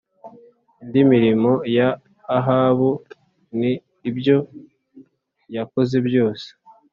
[0.81, 1.89] indi mirimo ya
[2.37, 2.89] Ahabu
[3.59, 3.61] n
[4.09, 4.37] ibyo
[5.55, 6.47] yakoze byose